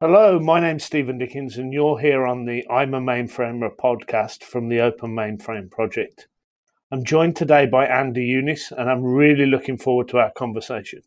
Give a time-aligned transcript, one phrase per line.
[0.00, 4.68] Hello, my name's Stephen Dickens, and you're here on the I'm a Mainframer podcast from
[4.68, 6.28] the Open Mainframe Project.
[6.92, 11.02] I'm joined today by Andy Youniss, and I'm really looking forward to our conversation.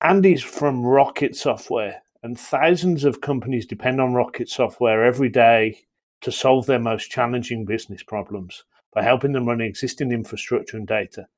[0.00, 5.78] Andy's from Rocket Software, and thousands of companies depend on Rocket Software every day
[6.22, 11.28] to solve their most challenging business problems by helping them run existing infrastructure and data,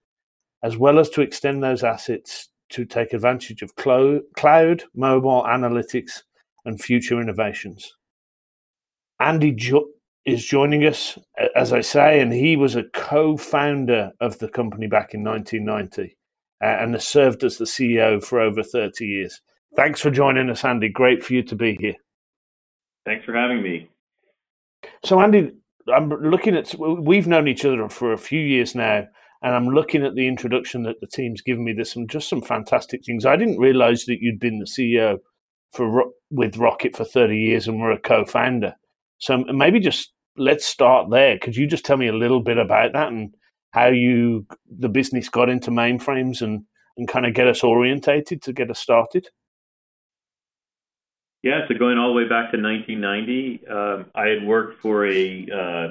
[0.63, 6.23] as well as to extend those assets to take advantage of cloud, mobile analytics,
[6.65, 7.97] and future innovations.
[9.21, 9.89] Andy jo-
[10.25, 11.19] is joining us,
[11.55, 16.17] as I say, and he was a co founder of the company back in 1990
[16.63, 19.41] uh, and has served as the CEO for over 30 years.
[19.77, 20.89] Thanks for joining us, Andy.
[20.89, 21.95] Great for you to be here.
[23.05, 23.89] Thanks for having me.
[25.05, 25.53] So, Andy,
[25.93, 29.07] I'm looking at, we've known each other for a few years now
[29.47, 31.73] and I'm looking at the introduction that the team's given me.
[31.73, 33.25] There's some just some fantastic things.
[33.25, 35.19] I didn't realize that you'd been the CEO
[35.73, 38.75] for with Rocket for 30 years and were a co-founder.
[39.19, 41.39] So maybe just let's start there.
[41.39, 43.37] Could you just tell me a little bit about that and
[43.71, 46.65] how you the business got into mainframes and
[46.97, 49.29] and kind of get us orientated to get us started?
[51.45, 55.47] Yeah, so going all the way back to 1990, um, I had worked for a
[55.55, 55.89] uh,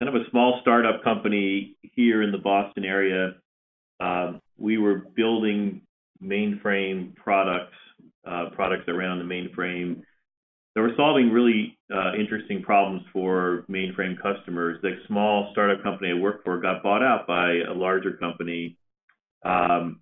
[0.00, 3.34] kind of a small startup company here in the Boston area.
[4.00, 5.82] Um, we were building
[6.22, 7.74] mainframe products,
[8.26, 10.02] uh, products that ran on the mainframe.
[10.74, 14.78] They were solving really uh, interesting problems for mainframe customers.
[14.82, 18.76] The small startup company I worked for got bought out by a larger company
[19.44, 20.00] um,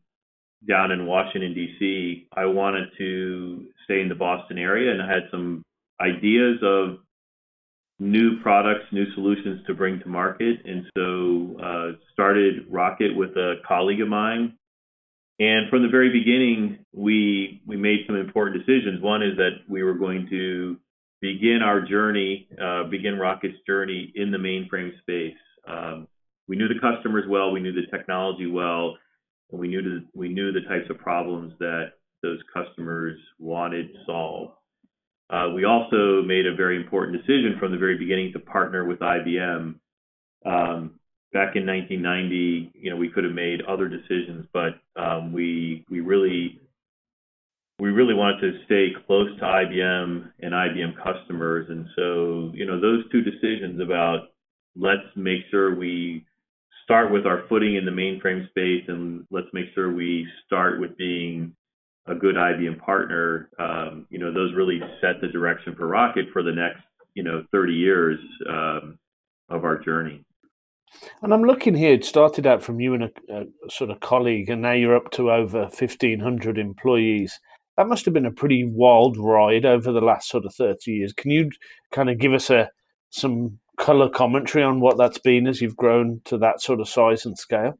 [0.69, 2.29] down in Washington, D.C.
[2.37, 5.63] I wanted to stay in the Boston area, and I had some
[6.01, 6.99] ideas of
[7.99, 10.61] new products, new solutions to bring to market.
[10.65, 14.57] And so uh, started Rocket with a colleague of mine.
[15.39, 19.03] And from the very beginning, we we made some important decisions.
[19.03, 20.79] One is that we were going to
[21.21, 25.37] begin our journey, uh, begin Rocket's journey in the mainframe space.
[25.69, 26.09] Um,
[26.49, 28.97] we knew the customers well, we knew the technology well,
[29.51, 31.93] and we knew we knew the types of problems that
[32.23, 34.53] those customers wanted solved.
[35.29, 39.01] Uh, we also made a very important decision from the very beginning to partner with
[39.01, 39.75] IBM.
[40.45, 41.01] Um,
[41.33, 46.61] back in 1990, you know, we could have made other decisions, but um, we really
[47.79, 52.81] we really wanted to stay close to IBM and IBM customers, and so you know
[52.81, 54.29] those two decisions about
[54.77, 56.25] let's make sure we
[56.85, 60.97] start with our footing in the mainframe space, and let's make sure we start with
[60.97, 61.55] being
[62.09, 66.43] a good IBM partner, um, you know, those really set the direction for Rocket for
[66.43, 66.83] the next,
[67.15, 68.19] you know, 30 years
[68.49, 68.99] um,
[69.49, 70.25] of our journey.
[71.23, 74.49] And I'm looking here, it started out from you and a, a, sort of colleague,
[74.49, 77.41] and now you're up to over 1,500 employees.
[77.77, 81.13] That must have been a pretty wild ride over the last sort of 30 years.
[81.13, 81.51] Can you
[81.93, 82.71] kind of give us a
[83.11, 87.27] some color commentary on what that's been as you've grown to that sort of size
[87.27, 87.79] and scale?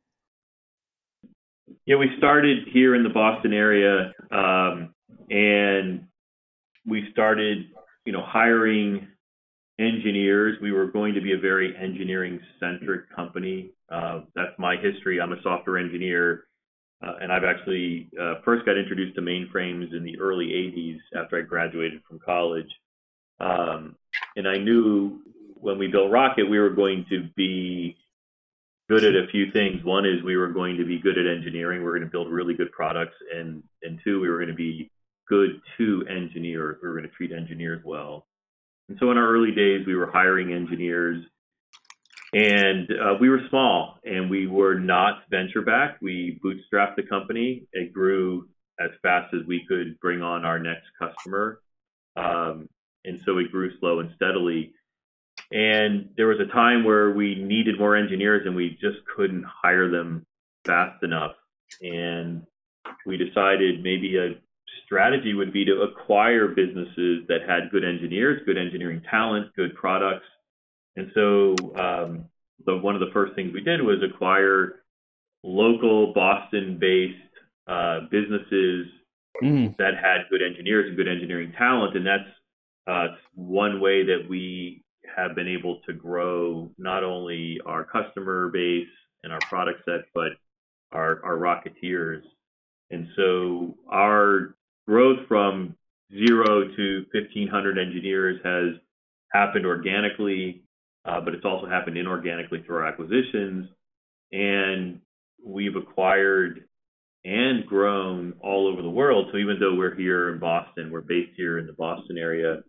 [1.85, 4.95] Yeah, we started here in the Boston area, um,
[5.31, 6.07] and
[6.87, 7.67] we started,
[8.05, 9.09] you know, hiring
[9.79, 10.59] engineers.
[10.63, 13.71] We were going to be a very engineering-centric company.
[13.91, 15.21] Uh, that's my history.
[15.21, 16.45] I'm a software engineer,
[17.05, 21.39] uh, and I've actually uh, first got introduced to mainframes in the early 80s after
[21.39, 22.71] I graduated from college.
[23.41, 23.97] Um,
[24.37, 25.21] and I knew
[25.57, 27.97] when we built Rocket, we were going to be
[28.89, 29.85] good at a few things.
[29.85, 31.81] One is we were going to be good at engineering.
[31.81, 34.55] We are going to build really good products, and and two, we were going to
[34.55, 34.91] be
[35.29, 36.79] good to engineers.
[36.83, 38.27] We were going to treat engineers well.
[38.89, 41.25] And so in our early days, we were hiring engineers,
[42.33, 46.01] and uh, we were small, and we were not venture backed.
[46.01, 47.67] We bootstrapped the company.
[47.73, 48.49] It grew
[48.79, 51.61] as fast as we could bring on our next customer,
[52.17, 52.69] um,
[53.05, 54.73] and so it grew slow and steadily.
[55.53, 59.91] And there was a time where we needed more engineers and we just couldn't hire
[59.91, 60.27] them
[60.65, 61.33] fast enough.
[61.83, 62.43] And
[63.05, 64.35] we decided maybe a
[64.85, 70.27] strategy would be to acquire businesses that had good engineers, good engineering talent, good products.
[70.97, 72.25] And so um,
[72.65, 74.83] the, one of the first things we did was acquire
[75.43, 77.15] local Boston based
[77.69, 78.87] uh, businesses
[79.43, 79.77] mm.
[79.77, 81.97] that had good engineers and good engineering talent.
[81.97, 82.29] And that's
[82.87, 84.85] uh, one way that we
[85.15, 88.89] have been able to grow not only our customer base
[89.23, 90.33] and our product set, but
[90.93, 92.23] our, our Rocketeers.
[92.91, 94.55] And so our
[94.87, 95.77] growth from
[96.13, 98.81] zero to 1,500 engineers has
[99.33, 100.63] happened organically,
[101.05, 103.69] uh, but it's also happened inorganically through our acquisitions.
[104.33, 105.01] And
[105.45, 106.65] we've acquired
[107.25, 109.29] and grown all over the world.
[109.33, 112.63] So even though we're here in Boston, we're based here in the Boston area,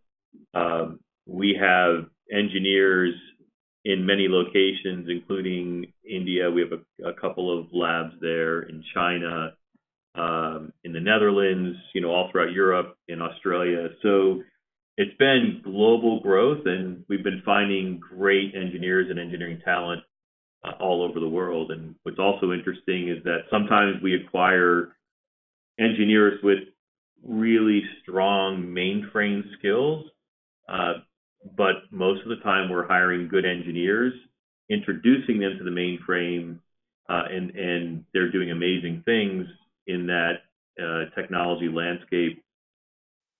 [0.56, 3.14] um, we have engineers
[3.86, 6.50] in many locations, including India.
[6.50, 9.54] We have a, couple of labs there in China,
[10.16, 13.90] um, in the Netherlands, you know, all throughout Europe, in Australia.
[14.02, 14.44] So
[14.98, 20.02] it's been global growth, and we've been finding great engineers and engineering talent
[20.66, 21.72] uh, all over the world.
[21.72, 24.96] And what's also interesting is that sometimes we acquire
[25.80, 26.60] engineers with
[27.24, 30.06] really strong mainframe skills,
[30.68, 30.94] uh,
[31.56, 34.14] but most of the time we're hiring good engineers,
[34.70, 36.60] introducing them to the mainframe,
[37.10, 39.46] uh, and and they're doing amazing things
[39.88, 40.42] in that
[40.82, 42.44] uh, technology landscape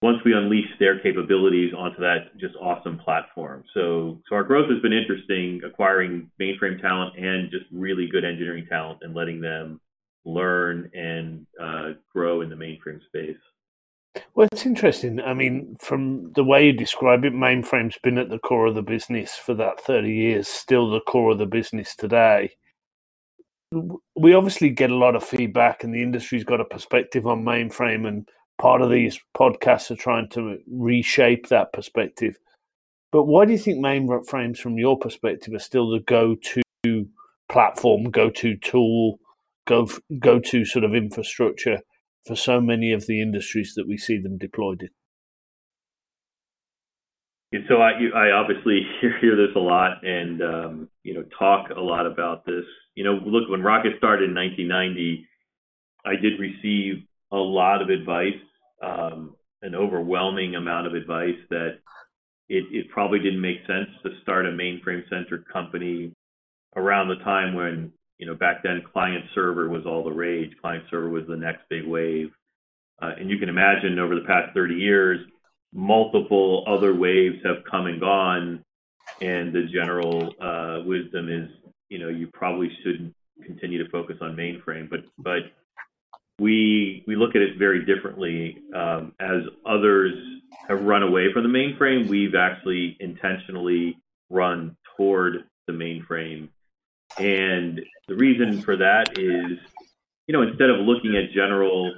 [0.02, 3.64] once we unleash their capabilities onto that just awesome platform.
[3.74, 8.68] So, so our growth has been interesting, acquiring mainframe talent and just really good engineering
[8.70, 9.82] talent and letting them
[10.24, 13.38] learn and uh, grow in the mainframe space.
[14.36, 15.20] Well, it's interesting.
[15.20, 18.82] I mean, from the way you describe it, mainframe's been at the core of the
[18.82, 22.52] business for that 30 years, still the core of the business today.
[24.16, 28.08] We obviously get a lot of feedback, and the industry's got a perspective on mainframe
[28.08, 28.28] and
[28.58, 32.38] part of these podcasts are trying to reshape that perspective.
[33.12, 37.08] But why do you think mainframes, from your perspective, are still the go-to
[37.50, 39.20] platform, go-to tool,
[39.68, 39.88] go
[40.20, 41.80] go-to sort of infrastructure
[42.28, 44.90] for so many of the industries that we see them deployed in?
[47.70, 52.06] so I, I obviously hear this a lot, and um, you know, talk a lot
[52.06, 52.66] about this.
[52.96, 55.26] You know, look, when Rocket started in 1990,
[56.06, 58.34] I did receive a lot of advice
[58.82, 61.80] um, an overwhelming amount of advice that
[62.50, 66.14] it, it probably didn't make sense to start a mainframe centric company
[66.76, 70.84] around the time when you know back then client server was all the rage client
[70.90, 72.32] server was the next big wave
[73.02, 75.20] uh, and you can imagine over the past 30 years
[75.74, 78.64] multiple other waves have come and gone
[79.22, 81.50] and the general uh, wisdom is
[81.90, 83.14] you know you probably shouldn't
[83.46, 85.44] continue to focus on mainframe but but
[86.40, 88.58] we we look at it very differently.
[88.76, 90.14] Um, as others
[90.68, 93.98] have run away from the mainframe, we've actually intentionally
[94.30, 96.50] run toward the mainframe.
[97.20, 99.58] And the reason for that is,
[100.28, 101.94] you know, instead of looking at general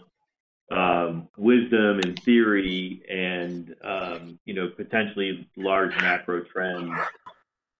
[0.71, 6.92] um, wisdom and theory and um, you know potentially large macro trends,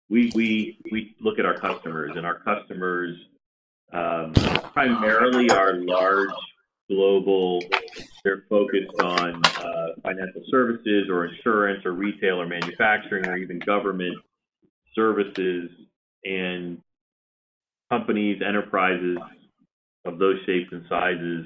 [0.10, 3.16] we we we look at our customers, and our customers
[3.94, 4.34] um,
[4.74, 6.30] primarily are large
[6.90, 7.62] global.
[8.24, 14.18] They're focused on uh, financial services or insurance or retail or manufacturing or even government
[14.96, 15.70] services
[16.26, 16.82] and
[17.90, 19.18] companies, enterprises
[20.06, 21.46] of those shapes and sizes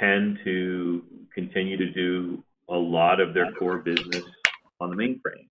[0.00, 1.02] tend to
[1.34, 4.24] continue to do a lot of their core business
[4.80, 5.48] on the mainframe.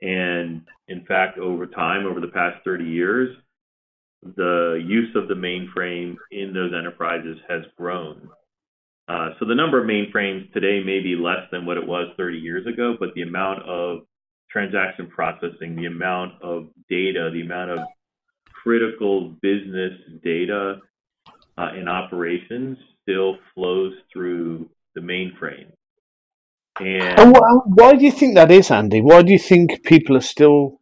[0.00, 3.36] And in fact, over time, over the past 30 years,
[4.22, 8.28] the use of the mainframe in those enterprises has grown.
[9.08, 12.38] Uh, so the number of mainframes today may be less than what it was 30
[12.38, 14.00] years ago, but the amount of
[14.50, 17.78] transaction processing, the amount of data, the amount of
[18.62, 20.76] critical business data
[21.56, 25.70] uh, in operations still flows through the mainframe.
[26.80, 27.36] And
[27.66, 29.00] why do you think that is, Andy?
[29.00, 30.80] Why do you think people are still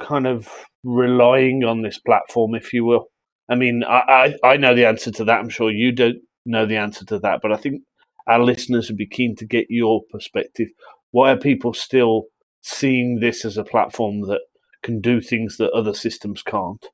[0.00, 0.48] kind of
[0.84, 3.06] relying on this platform, if you will?
[3.48, 5.38] I mean, I, I, I know the answer to that.
[5.38, 7.82] I'm sure you don't know the answer to that, but I think
[8.28, 10.68] our listeners would be keen to get your perspective.
[11.10, 12.24] Why are people still
[12.62, 14.40] seeing this as a platform that
[14.82, 16.84] can do things that other systems can't?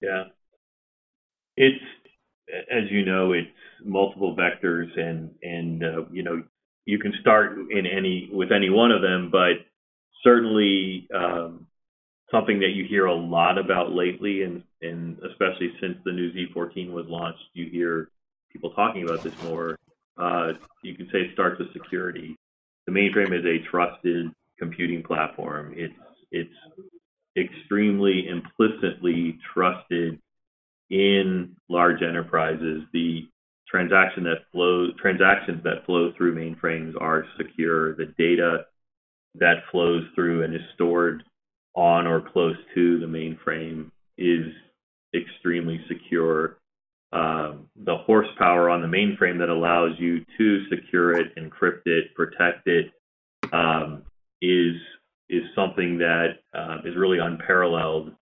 [0.00, 0.24] Yeah.
[1.56, 1.84] It's,
[2.70, 3.48] as you know, it's
[3.84, 6.42] multiple vectors and, and, uh, you know,
[6.86, 9.64] you can start in any, with any one of them, but
[10.24, 11.66] certainly, um,
[12.30, 16.90] something that you hear a lot about lately, and and especially since the new Z14
[16.90, 18.08] was launched, you hear
[18.52, 19.78] people talking about this more.
[20.16, 20.52] Uh,
[20.82, 22.36] you can say it starts with security.
[22.86, 25.74] The mainframe is a trusted computing platform.
[25.76, 25.94] It's
[26.30, 26.54] it's
[27.36, 30.20] extremely implicitly trusted
[30.90, 32.82] in large enterprises.
[32.92, 33.28] The
[33.68, 37.94] transaction that flows transactions that flow through mainframes are secure.
[37.94, 38.66] The data
[39.36, 41.22] that flows through and is stored
[41.74, 44.52] on or close to the mainframe is
[45.14, 46.58] extremely secure.
[47.12, 52.66] Um, the horsepower on the mainframe that allows you to secure it, encrypt it, protect
[52.66, 52.92] it,
[53.52, 54.02] um,
[54.42, 54.76] is
[55.30, 58.12] is something that uh, is really unparalleled.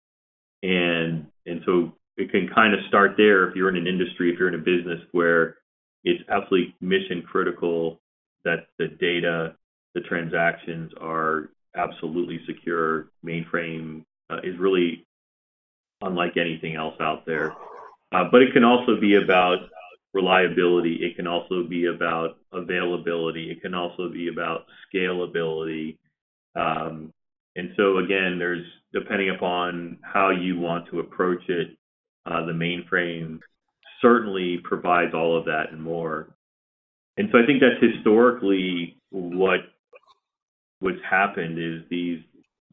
[0.63, 4.39] And and so it can kind of start there if you're in an industry, if
[4.39, 5.57] you're in a business where
[6.05, 8.01] it's absolutely mission critical
[8.45, 9.55] that the data,
[9.95, 13.09] the transactions are absolutely secure.
[13.25, 15.07] Mainframe uh, is really
[16.03, 17.53] unlike anything else out there.
[18.13, 19.59] Uh, but it can also be about
[20.15, 20.97] reliability.
[21.03, 23.51] It can also be about availability.
[23.51, 25.99] It can also be about scalability.
[26.59, 27.13] Um,
[27.57, 31.77] and so again, there's depending upon how you want to approach it,
[32.27, 33.41] uh, the mainframe
[34.01, 36.35] certainly provides all of that and more.
[37.17, 39.61] And so I think that's historically what
[40.81, 42.21] what's happened is these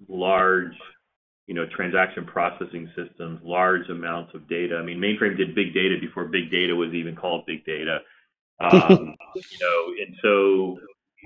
[0.08, 0.76] large,
[1.48, 4.78] you know, transaction processing systems, large amounts of data.
[4.78, 8.00] I mean, mainframe did big data before big data was even called big data.
[8.58, 10.80] Um, you know, and so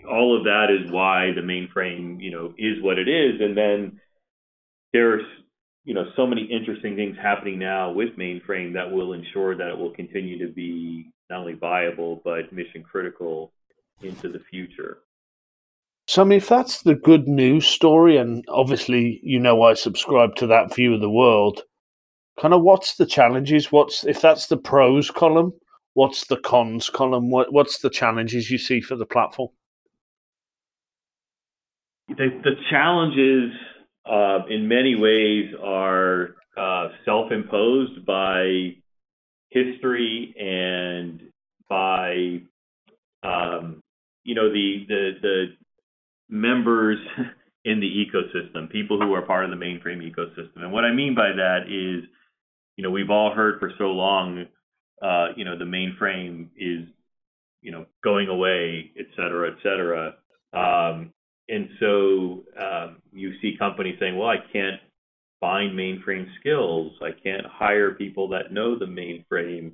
[0.07, 3.41] all of that is why the mainframe, you know, is what it is.
[3.41, 3.99] And then
[4.93, 5.23] there's,
[5.83, 9.77] you know, so many interesting things happening now with mainframe that will ensure that it
[9.77, 13.51] will continue to be not only viable but mission critical
[14.01, 14.99] into the future.
[16.07, 20.35] So, I mean, if that's the good news story, and obviously, you know, I subscribe
[20.37, 21.61] to that view of the world.
[22.39, 23.71] Kind of, what's the challenges?
[23.71, 25.53] What's if that's the pros column?
[25.93, 27.29] What's the cons column?
[27.29, 29.49] What what's the challenges you see for the platform?
[32.17, 33.51] The, challenges
[34.05, 38.75] uh, in many ways are uh, self-imposed by
[39.49, 41.21] history and
[41.69, 42.41] by
[43.23, 43.81] um,
[44.23, 45.45] you know the, the the
[46.29, 46.97] members
[47.65, 50.57] in the ecosystem, people who are part of the mainframe ecosystem.
[50.63, 52.07] And what I mean by that is,
[52.77, 54.45] you know, we've all heard for so long,
[55.01, 56.87] uh, you know, the mainframe is,
[57.61, 60.15] you know, going away, et cetera, et cetera.
[60.53, 61.13] Um,
[61.49, 64.79] and so um, you see companies saying, well, I can't
[65.39, 66.91] find mainframe skills.
[67.01, 69.73] I can't hire people that know the mainframe.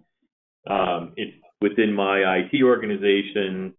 [0.68, 3.74] Um, it's within my IT organization.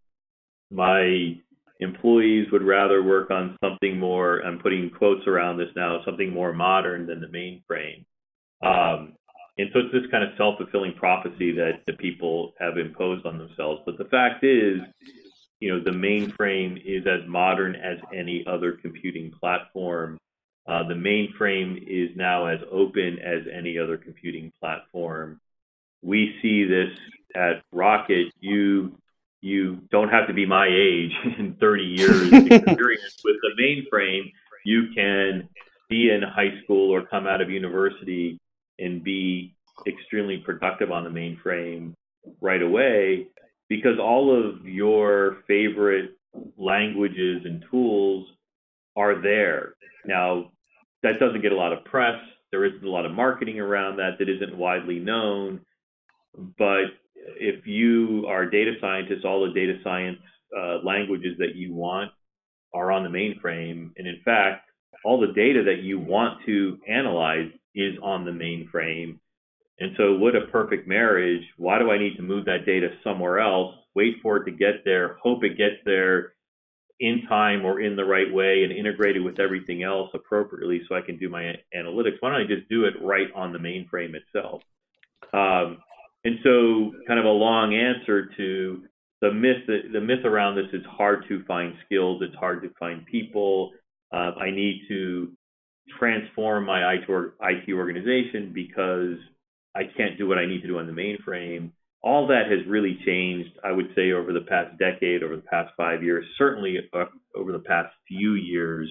[0.70, 1.36] My
[1.80, 6.52] employees would rather work on something more, I'm putting quotes around this now, something more
[6.52, 8.04] modern than the mainframe.
[8.62, 9.12] Um,
[9.58, 13.80] and so it's this kind of self-fulfilling prophecy that the people have imposed on themselves.
[13.86, 14.80] But the fact is,
[15.60, 20.18] you know, the mainframe is as modern as any other computing platform.
[20.68, 25.40] Uh, the mainframe is now as open as any other computing platform.
[26.02, 26.98] We see this
[27.34, 28.32] at Rocket.
[28.40, 28.98] You
[29.40, 34.32] you don't have to be my age in 30 years experience with the mainframe.
[34.64, 35.48] You can
[35.88, 38.38] be in high school or come out of university
[38.78, 39.54] and be
[39.86, 41.92] extremely productive on the mainframe
[42.40, 43.28] right away
[43.68, 46.16] because all of your favorite
[46.56, 48.26] languages and tools
[48.96, 49.74] are there.
[50.04, 50.52] Now,
[51.02, 52.20] that doesn't get a lot of press.
[52.50, 55.60] There isn't a lot of marketing around that that isn't widely known.
[56.58, 56.86] But
[57.38, 60.18] if you are a data scientist, all the data science
[60.56, 62.10] uh, languages that you want
[62.72, 63.90] are on the mainframe.
[63.96, 64.70] And in fact,
[65.04, 69.18] all the data that you want to analyze is on the mainframe.
[69.78, 71.42] And so, what a perfect marriage.
[71.58, 74.84] Why do I need to move that data somewhere else, wait for it to get
[74.84, 76.32] there, hope it gets there
[76.98, 81.02] in time or in the right way and integrated with everything else appropriately so I
[81.02, 82.16] can do my analytics?
[82.20, 84.62] Why don't I just do it right on the mainframe itself?
[85.34, 85.78] Um,
[86.24, 88.82] and so, kind of a long answer to
[89.20, 89.66] the myth.
[89.66, 92.22] The myth around this is hard to find skills.
[92.22, 93.72] It's hard to find people.
[94.12, 95.32] Uh, I need to
[95.98, 99.18] transform my IT organization because
[99.76, 101.70] I can't do what I need to do on the mainframe.
[102.02, 105.72] All that has really changed, I would say, over the past decade, over the past
[105.76, 107.04] five years, certainly uh,
[107.34, 108.88] over the past few years.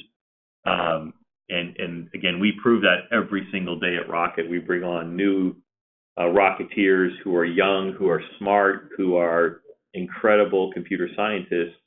[0.65, 1.13] Um,
[1.49, 4.49] and, and again, we prove that every single day at Rocket.
[4.49, 5.55] We bring on new
[6.17, 9.61] uh, Rocketeers who are young, who are smart, who are
[9.93, 11.79] incredible computer scientists,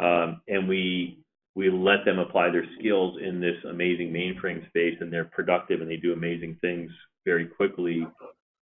[0.00, 1.20] um, and we
[1.54, 5.90] we let them apply their skills in this amazing mainframe space, and they're productive and
[5.90, 6.90] they do amazing things
[7.26, 8.06] very quickly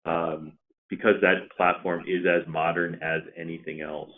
[0.06, 0.52] um,
[0.90, 4.11] because that platform is as modern as anything else.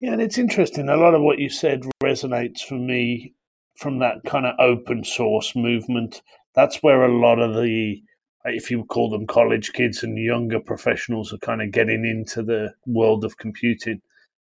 [0.00, 0.88] Yeah, and it's interesting.
[0.88, 3.34] A lot of what you said resonates for me
[3.76, 6.22] from that kind of open source movement.
[6.54, 8.02] That's where a lot of the,
[8.44, 12.74] if you call them college kids and younger professionals, are kind of getting into the
[12.86, 14.00] world of computing.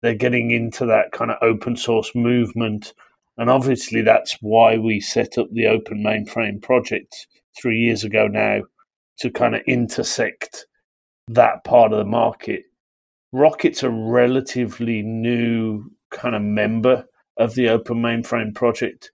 [0.03, 2.93] They're getting into that kind of open source movement.
[3.37, 7.29] And obviously, that's why we set up the Open Mainframe project
[7.61, 8.61] three years ago now
[9.21, 10.67] to kind of intersect
[11.29, 12.63] that part of the market.
[13.33, 17.05] Rocket's a relatively new kind of member
[17.37, 19.11] of the Open Mainframe project.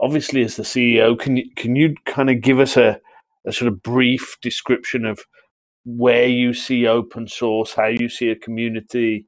[0.00, 2.98] Obviously, as the CEO, can you can you kind of give us a
[3.46, 5.20] a sort of brief description of
[5.84, 9.26] where you see open source, how you see a community,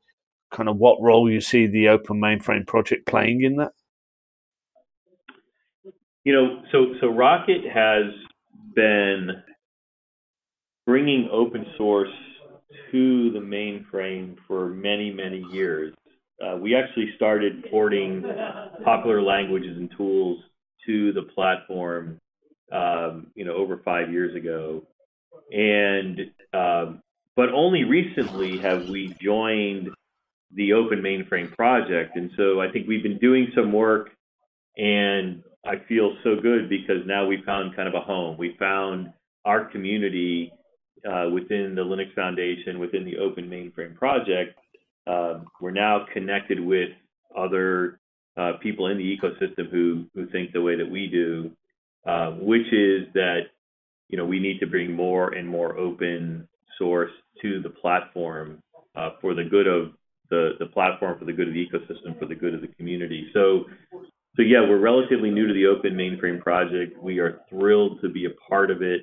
[0.52, 3.72] kind of what role you see the Open Mainframe project playing in that?
[6.24, 8.04] You know, so so Rocket has
[8.74, 9.30] been
[10.86, 12.10] bringing open source
[12.90, 15.94] to the mainframe for many many years.
[16.42, 18.24] Uh, we actually started porting
[18.84, 20.42] popular languages and tools
[20.86, 22.18] to the platform,
[22.72, 24.82] um, you know, over five years ago,
[25.52, 26.18] and
[26.52, 27.00] um,
[27.36, 29.88] but only recently have we joined
[30.54, 34.10] the Open Mainframe project, and so I think we've been doing some work,
[34.76, 38.36] and I feel so good because now we found kind of a home.
[38.36, 39.12] We found
[39.44, 40.52] our community
[41.08, 44.58] uh, within the Linux Foundation, within the Open Mainframe project.
[45.06, 46.90] Uh, we're now connected with
[47.36, 48.00] other
[48.36, 51.50] uh, people in the ecosystem who who think the way that we do,
[52.06, 53.42] uh, which is that
[54.08, 58.62] you know we need to bring more and more open source to the platform
[58.96, 59.92] uh, for the good of
[60.30, 63.28] the the platform, for the good of the ecosystem, for the good of the community.
[63.32, 63.66] So.
[64.36, 67.02] So yeah, we're relatively new to the Open Mainframe project.
[67.02, 69.02] We are thrilled to be a part of it.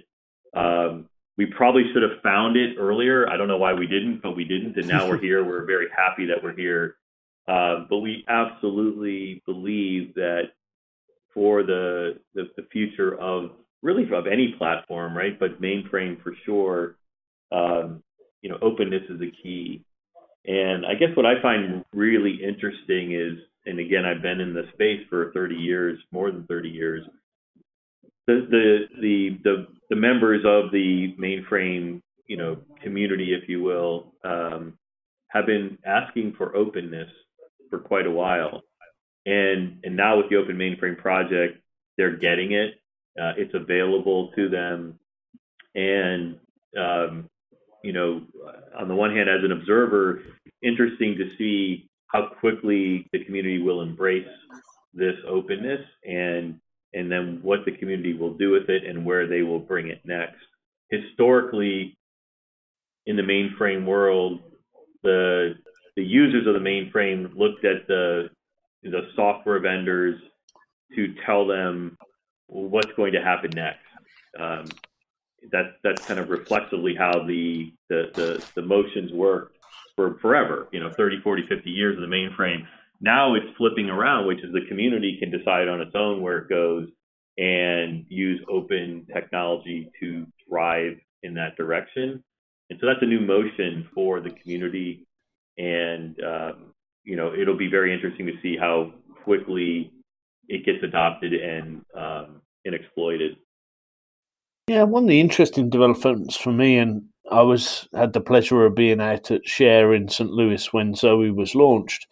[0.55, 1.07] Um,
[1.38, 3.29] we probably should have found it earlier.
[3.29, 5.43] I don't know why we didn't, but we didn't, and now we're here.
[5.43, 6.95] We're very happy that we're here.
[7.48, 10.51] Uh, but we absolutely believe that
[11.33, 15.39] for the, the, the future of really of any platform, right?
[15.39, 16.98] But mainframe for sure.
[17.51, 18.03] Um,
[18.41, 19.83] you know, openness is a key.
[20.45, 24.67] And I guess what I find really interesting is, and again, I've been in the
[24.73, 27.05] space for 30 years, more than 30 years.
[28.27, 34.13] The the the the, the members of the mainframe, you know, community, if you will,
[34.23, 34.77] um,
[35.29, 37.09] have been asking for openness
[37.69, 38.62] for quite a while.
[39.25, 41.60] And and now with the Open Mainframe project,
[41.97, 42.75] they're getting it.
[43.19, 44.97] Uh, it's available to them,
[45.75, 46.38] and
[46.77, 47.29] um,
[47.84, 48.21] you know,
[48.77, 50.21] on the one hand, as an observer,
[50.62, 54.28] interesting to see how quickly the community will embrace
[54.93, 56.60] this openness, and
[56.93, 60.02] and then what the community will do with it, and where they will bring it
[60.04, 60.41] next.
[60.89, 61.98] Historically,
[63.06, 64.39] in the mainframe world,
[65.04, 65.56] the
[65.95, 68.30] the users of the mainframe looked at the
[68.84, 70.19] the software vendors
[70.95, 71.98] to tell them
[72.48, 73.86] what's going to happen next.
[74.39, 74.65] Um,
[75.52, 79.54] that that's kind of reflexively how the the the, the motions work
[79.95, 80.67] for forever.
[80.71, 82.65] You know, 30, 40, 50 years of the mainframe.
[83.02, 86.49] Now it's flipping around, which is the community can decide on its own where it
[86.49, 86.88] goes
[87.38, 92.21] and use open technology to drive in that direction.
[92.69, 95.08] And so that's a new motion for the community
[95.60, 96.73] and um,
[97.04, 99.91] you know it'll be very interesting to see how quickly
[100.47, 103.38] it gets adopted and um, and exploited.
[104.69, 107.01] Yeah, one of the interesting developments for me, and
[107.32, 110.29] I was had the pleasure of being out at Share in St.
[110.29, 112.05] Louis when Zowe was launched.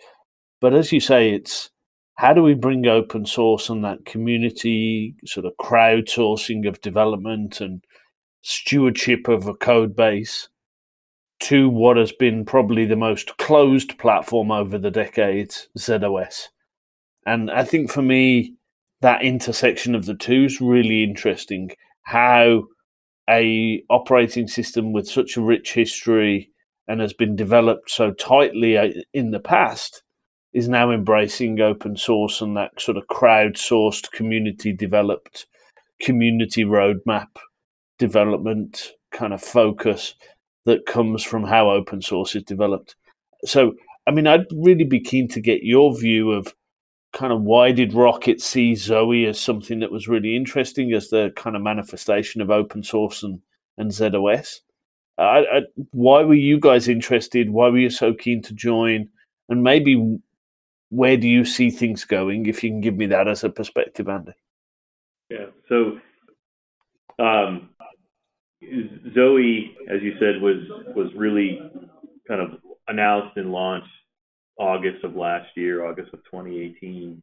[0.59, 1.69] But as you say, it's
[2.15, 7.83] how do we bring open source and that community sort of crowdsourcing of development and
[8.41, 10.49] stewardship of a code base
[11.41, 16.49] to what has been probably the most closed platform over the decades, z/OS.
[17.23, 18.55] And I think for me,
[19.01, 21.69] that intersection of the two is really interesting.
[22.07, 22.63] How
[23.29, 26.49] a operating system with such a rich history
[26.87, 30.03] and has been developed so tightly uh, in the past
[30.53, 35.47] is now embracing open source and that sort of crowdsourced, community developed,
[36.01, 37.27] community roadmap
[37.99, 40.15] development kind of focus
[40.65, 42.95] that comes from how open source is developed.
[43.43, 43.73] So,
[44.07, 46.53] I mean, I'd really be keen to get your view of
[47.17, 51.33] kind of why did Rocket see Zowe as something that was really interesting as the
[51.35, 53.41] kind of manifestation of open source and,
[53.79, 54.61] and z/OS?
[55.17, 55.61] I, I,
[55.93, 57.49] why were you guys interested?
[57.49, 59.09] Why were you so keen to join?
[59.49, 60.19] And maybe
[60.89, 62.45] where do you see things going?
[62.45, 64.33] If you can give me that as a perspective, Andy.
[65.31, 65.47] Yeah.
[65.69, 65.99] So,
[67.17, 67.69] um,
[68.63, 70.57] Zowe, as you said, was
[70.95, 71.59] was really
[72.27, 73.89] kind of announced and launched
[74.57, 77.21] August of last year, August of 2018.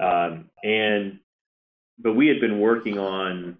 [0.00, 1.18] Um, and
[1.98, 3.56] but we had been working on,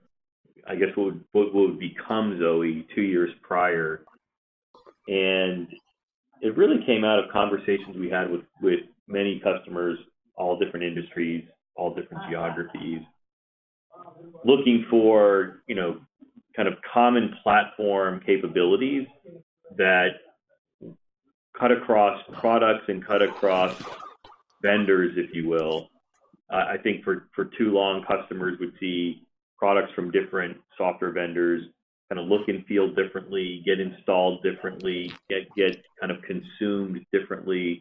[0.67, 4.05] I guess, what would, what would become Zowe two years prior,
[5.07, 5.69] and
[6.41, 9.99] it really came out of conversations we had with with many customers,
[10.37, 11.45] all different industries,
[11.77, 13.01] all different geographies,
[14.45, 16.01] looking for you know
[16.57, 19.07] kind of common platform capabilities
[19.77, 20.09] that
[21.59, 23.81] cut across products and cut across
[24.63, 25.89] vendors, if you will.
[26.51, 29.27] Uh, I think for, for too long, customers would see
[29.59, 31.65] products from different software vendors
[32.13, 37.81] kind of look and feel differently, get installed differently, get get kind of consumed differently.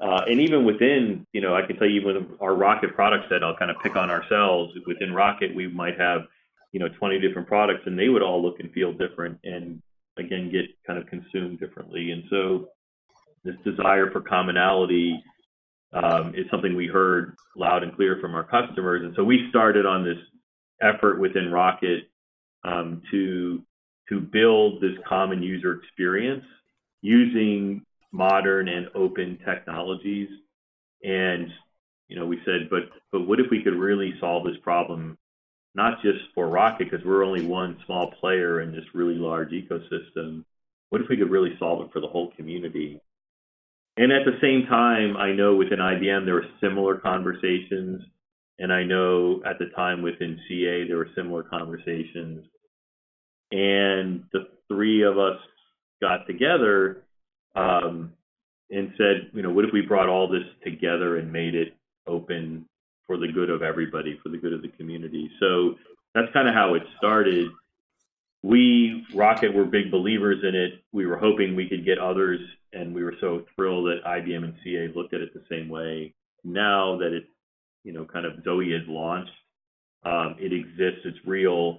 [0.00, 3.44] Uh, and even within, you know, I can tell you even our Rocket product set,
[3.44, 4.74] I'll kind of pick on ourselves.
[4.86, 6.22] Within Rocket, we might have,
[6.72, 9.80] you know, 20 different products, and they would all look and feel different, and
[10.16, 12.10] again, get kind of consumed differently.
[12.10, 12.68] And so,
[13.44, 15.22] this desire for commonality
[15.92, 19.02] um, is something we heard loud and clear from our customers.
[19.04, 20.18] And so we started on this
[20.80, 22.04] effort within Rocket
[22.64, 23.62] um, to
[24.08, 26.44] to build this common user experience
[27.00, 30.28] using modern and open technologies.
[31.02, 31.48] And
[32.08, 35.16] you know, we said, but but what if we could really solve this problem,
[35.74, 40.44] not just for Rocket, because we're only one small player in this really large ecosystem.
[40.90, 43.00] What if we could really solve it for the whole community?
[43.96, 48.02] And at the same time, I know within IBM there were similar conversations,
[48.58, 52.44] and I know at the time within CA there were similar conversations.
[53.52, 55.38] And the three of us
[56.00, 57.04] got together
[57.54, 58.12] um,
[58.70, 61.76] and said, you know, what if we brought all this together and made it
[62.06, 62.66] open
[63.06, 65.30] for the good of everybody, for the good of the community?
[65.38, 65.76] So
[66.14, 67.48] that's kind of how it started
[68.44, 70.84] we Rocket were big believers in it.
[70.92, 72.40] We were hoping we could get others,
[72.74, 76.12] and we were so thrilled that IBM and CA looked at it the same way.
[76.44, 77.24] Now that it,
[77.84, 79.30] you know, kind of Zowe has launched,
[80.04, 81.78] um, it exists, it's real.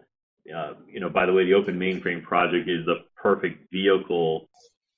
[0.51, 4.49] Uh, you know, by the way, the Open Mainframe project is the perfect vehicle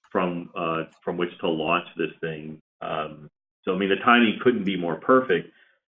[0.10, 2.62] from uh, from which to launch this thing.
[2.82, 3.30] Um,
[3.66, 5.50] so I mean, the timing couldn't be more perfect,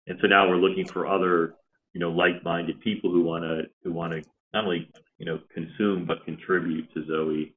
[0.07, 1.57] and so now we're looking for other,
[1.95, 4.23] you know, like-minded people who want to who want to
[4.55, 4.89] not only
[5.19, 7.53] you know consume but contribute to Zowe.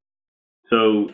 [0.70, 1.10] So,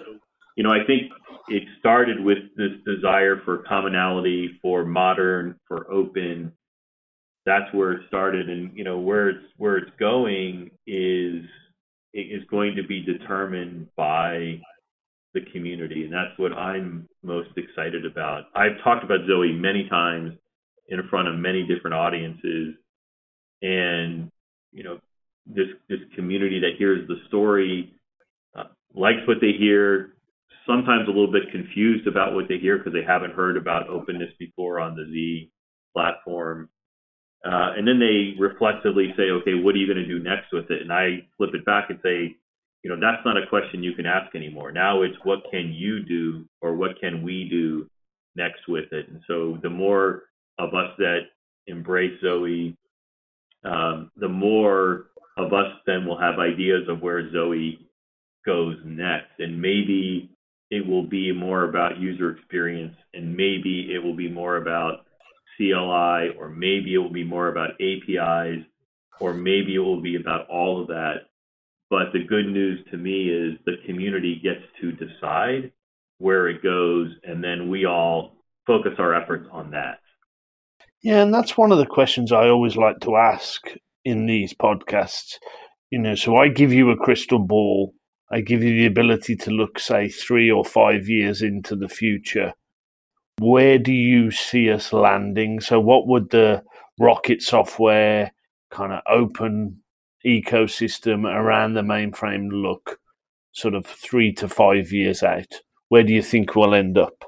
[0.58, 1.12] you know, I think
[1.50, 6.54] it started with this desire for commonality, for modern, for open.
[7.46, 11.44] That's where it started, and you know where it's where it's going is
[12.14, 14.62] is going to be determined by
[15.34, 18.46] the community, and that's what I'm most excited about.
[18.56, 20.34] I've talked about Zowe many times
[20.88, 22.76] in front of many different audiences,
[23.62, 24.32] and
[24.72, 25.00] you know,
[25.46, 27.94] this this community that hears the story
[28.58, 30.14] uh, likes what they hear
[30.66, 34.32] sometimes a little bit confused about what they hear because they haven't heard about openness
[34.40, 35.52] before on the z
[35.94, 36.70] platform.
[37.46, 40.70] Uh, and then they reflexively say okay what are you going to do next with
[40.72, 40.82] it?
[40.82, 42.36] And i flip it back and say
[42.84, 44.72] you know that's not a question you can ask anymore.
[44.72, 47.88] Now it's what can you do or what can we do
[48.36, 49.10] next with it?
[49.10, 50.24] And so the more
[50.58, 51.20] of us that
[51.68, 52.76] embrace Zowe
[53.66, 57.78] um, the more of us then will have ideas of where Zowe
[58.46, 59.40] goes next.
[59.40, 60.30] And maybe
[60.70, 65.06] it will be more about user experience, and maybe it will be more about
[65.58, 68.66] CLI, or maybe it will be more about APIs,
[69.20, 71.28] or maybe it will be about all of that.
[71.90, 75.72] But the good news to me is the community gets to decide
[76.18, 80.00] where it goes, and then we all focus our efforts on that.
[81.04, 83.62] Yeah, and that's one of the questions I always like to ask
[84.06, 85.36] in these podcasts.
[85.90, 87.94] You know, so I give you a crystal ball.
[88.32, 92.54] I give you the ability to look, say, three or five years into the future.
[93.40, 95.60] Where do you see us landing?
[95.60, 96.64] So, what would the
[97.00, 98.32] rocket software
[98.72, 99.82] kind of open
[100.26, 103.00] ecosystem around the mainframe look
[103.52, 105.62] sort of three to five years out?
[105.90, 107.24] Where do you think we'll end up?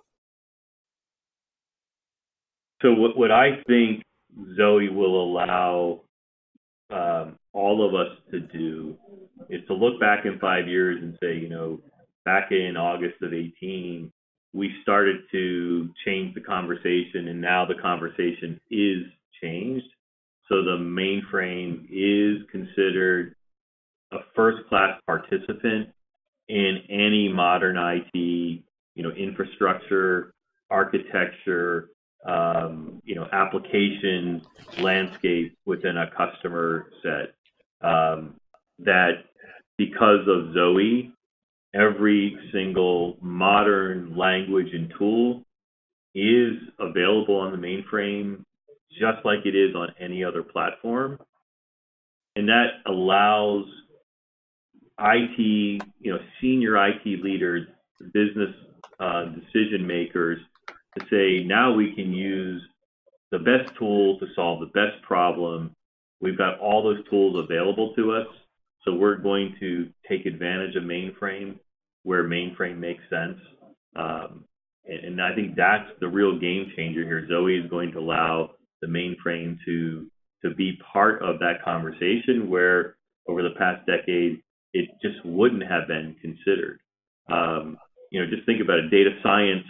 [2.82, 4.04] So, what, what I think
[4.58, 6.02] Zowe will allow
[6.90, 8.96] um, all of us to do
[9.50, 11.80] is to look back in five years and say, you know,
[12.26, 14.12] back in August of 18,
[14.54, 19.04] we started to change the conversation, and now the conversation is
[19.42, 19.86] changed.
[20.48, 23.36] So the mainframe is considered
[24.12, 25.90] a first-class participant
[26.48, 30.34] in any modern IT, you know, infrastructure,
[30.70, 31.90] architecture,
[32.26, 34.42] um, you know, application
[34.80, 37.36] landscape within a customer set.
[37.88, 38.36] Um,
[38.80, 39.26] that
[39.78, 41.12] because of Zowe,
[41.74, 45.44] every single modern language and tool
[46.14, 48.44] is available on the mainframe
[48.92, 51.20] just like it is on any other platform.
[52.36, 53.66] And that allows
[55.00, 57.68] IT, you know, senior IT leaders,
[58.14, 58.56] business
[59.00, 60.40] uh, decision makers
[60.98, 62.62] to say now we can use
[63.32, 65.72] the best tool to solve the best problem.
[66.22, 68.28] We've got all those tools available to us.
[68.84, 71.60] So we're going to take advantage of mainframe
[72.04, 73.38] where mainframe makes sense.
[73.96, 74.46] Um,
[74.86, 77.28] and, and, I think that's the real game changer here.
[77.30, 80.08] Zowe is going to allow the mainframe to
[80.44, 84.42] to be part of that conversation where over the past decade
[84.74, 86.80] it just wouldn't have been considered.
[87.32, 87.78] Um,
[88.12, 88.92] you know, just think about it.
[88.92, 89.66] Data science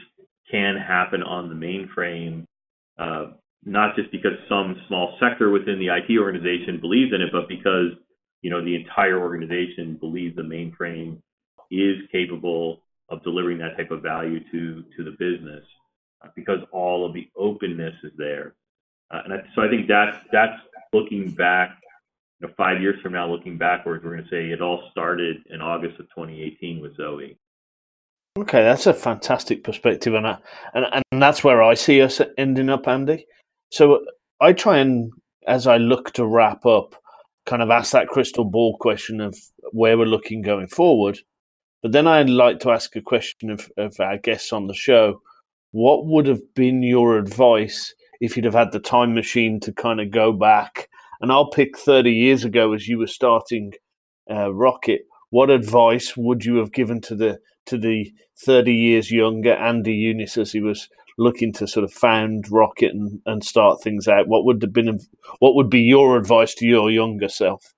[0.49, 2.45] can happen on the mainframe,
[2.99, 3.31] uh,
[3.63, 7.91] not just because some small sector within the IT organization believes in it, but because
[8.41, 11.17] you know the entire organization believes the mainframe
[11.71, 15.63] is capable of delivering that type of value to to the business
[16.23, 18.53] uh, because all of the openness is there.
[19.12, 20.60] Uh, and I, so I think that's that's
[20.93, 21.77] looking back,
[22.39, 25.38] you know, five years from now, looking backwards, we're going to say it all started
[25.49, 27.36] in August of 2018 with Zowe.
[28.37, 30.25] Okay, that's a fantastic perspective, and
[30.73, 33.25] and and that's where I see us ending up, Andy.
[33.71, 34.01] So
[34.41, 35.11] I try and,
[35.47, 36.95] as I look to wrap up,
[37.45, 39.37] kind of ask that crystal ball question of
[39.71, 41.19] where we're looking going forward.
[41.81, 45.21] But then I'd like to ask a question of, of our guests on the show.
[45.71, 50.01] What would have been your advice if you'd have had the time machine to kind
[50.01, 50.89] of go back?
[51.21, 53.73] And I'll pick 30 years ago as you were starting
[54.29, 55.01] uh, Rocket.
[55.29, 60.38] What advice would you have given to the to the 30 years younger Andy Youniss
[60.38, 64.28] as he was looking to sort of found Rocket and, and start things out?
[64.28, 64.99] What would have been
[65.39, 67.73] what would be your advice to your younger self?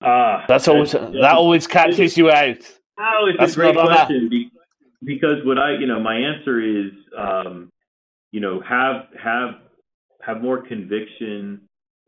[0.00, 2.58] Uh, that's always that, that always catches you out.
[3.00, 4.50] Oh, it's that's a great question
[5.04, 7.70] because what I you know my answer is um,
[8.30, 9.54] you know have have
[10.22, 11.62] have more conviction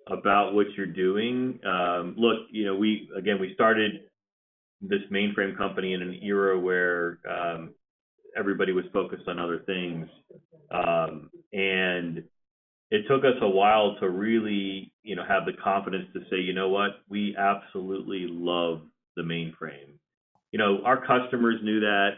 [0.07, 1.59] about what you're doing.
[1.65, 4.03] Um, look, you know we again we started
[4.81, 7.75] this mainframe company in an era where um,
[8.37, 10.09] everybody was focused on other things.
[10.71, 12.23] Um, and
[12.91, 16.53] it took us a while to really, you know, have the confidence to say, you
[16.53, 18.83] know what, we absolutely love
[19.17, 19.95] the mainframe.
[20.53, 22.11] You know, our customers knew that,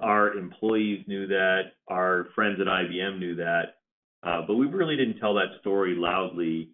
[0.00, 3.74] our employees knew that, our friends at IBM knew that,
[4.22, 6.70] uh, but we really didn't tell that story loudly.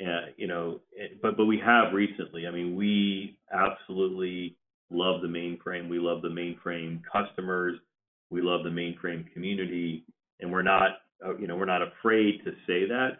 [0.00, 2.46] Uh, you know, eh, but but we have recently.
[2.48, 4.56] I mean, we absolutely
[4.90, 5.88] love the mainframe.
[5.88, 7.78] We love the mainframe customers.
[8.30, 10.04] We love the mainframe community,
[10.40, 13.18] and we're not, uh, you know, we're not afraid to say that.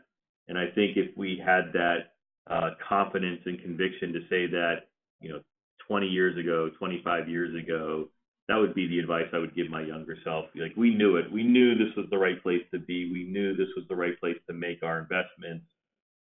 [0.48, 2.14] And I think if we had that
[2.50, 4.88] uh, confidence and conviction to say that,
[5.20, 5.40] you know,
[5.88, 8.09] 20 years ago, 25 years ago,
[8.48, 10.46] that would be the advice I would give my younger self.
[10.55, 11.31] Like we knew it.
[11.33, 13.11] We knew this was the right place to be.
[13.11, 15.64] We knew this was the right place to make our investments.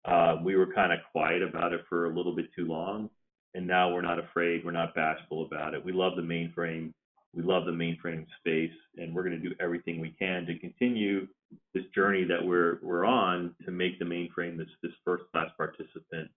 [0.05, 3.09] Uh, we were kind of quiet about it for a little bit too long,
[3.54, 4.64] and now we're not afraid.
[4.64, 5.84] We're not bashful about it.
[5.84, 6.92] We love the mainframe.
[7.34, 11.28] We love the mainframe space, and we're going to do everything we can to continue
[11.74, 16.30] this journey that we're we're on to make the mainframe this this first class participant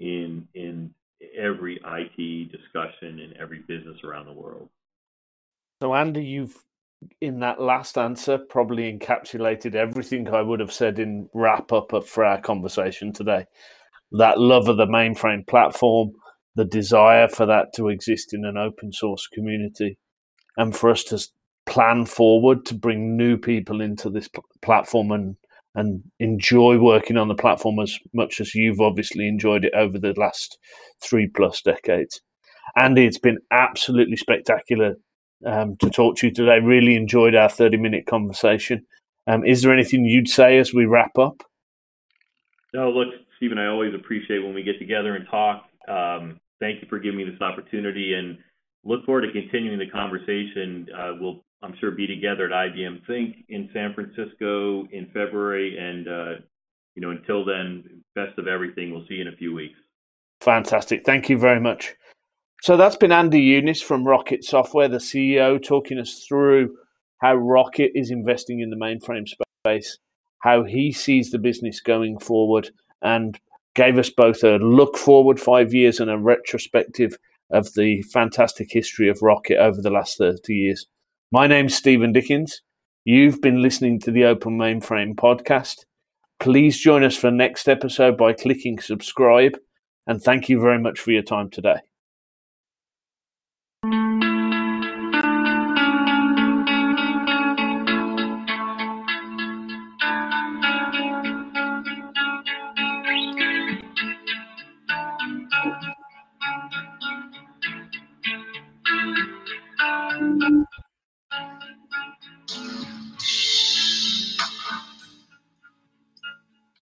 [0.00, 0.94] in in
[1.38, 4.68] every IT discussion in every business around the world.
[5.82, 6.62] So, Andy, you've
[7.20, 12.24] in that last answer probably encapsulated everything I would have said in wrap up for
[12.24, 13.46] our conversation today.
[14.12, 16.12] That love of the mainframe platform,
[16.60, 19.96] the desire for that to exist in an open source community,
[20.58, 21.18] and for us to
[21.64, 25.36] plan forward to bring new people into this pl- platform and
[25.74, 30.12] and enjoy working on the platform as much as you've obviously enjoyed it over the
[30.16, 30.58] last
[31.00, 32.20] three plus decades.
[32.76, 34.96] Andy, it's been absolutely spectacular
[35.46, 36.58] um, to talk to you today.
[36.58, 38.84] Really enjoyed our 30 minute conversation.
[39.28, 41.42] Um, is there anything you'd say as we wrap up?
[42.74, 45.64] No, look, Stephen, I always appreciate when we get together and talk.
[45.88, 48.14] Um, thank you for giving me this opportunity.
[48.14, 48.38] And
[48.84, 50.86] look forward to continuing the conversation.
[50.96, 55.76] Uh, we'll, I'm sure, be together at IBM Think in San Francisco in February.
[55.78, 56.42] And, uh,
[56.94, 58.92] you know, until then, best of everything.
[58.92, 59.78] We'll see you in a few weeks.
[60.40, 61.04] Fantastic.
[61.04, 61.94] Thank you very much.
[62.62, 66.76] So that's been Andy Youniss from Rocket Software, the CEO, talking us through
[67.20, 69.98] how Rocket is investing in the mainframe space,
[70.40, 72.70] how he sees the business going forward,
[73.02, 73.38] and
[73.74, 77.16] gave us both a look forward five years and a retrospective
[77.50, 80.86] of the fantastic history of Rocket over the last 30 years.
[81.32, 82.62] My name's Stephen Dickens.
[83.04, 85.84] You've been listening to the Open Mainframe podcast.
[86.38, 89.58] Please join us for next episode by clicking subscribe.
[90.06, 91.80] And thank you very much for your time today.